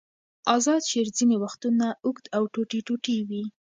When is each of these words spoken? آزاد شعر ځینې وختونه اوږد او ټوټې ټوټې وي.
آزاد 0.55 0.81
شعر 0.89 1.07
ځینې 1.17 1.35
وختونه 1.43 1.85
اوږد 2.05 2.25
او 2.35 2.43
ټوټې 2.53 2.79
ټوټې 2.87 3.17
وي. 3.29 3.43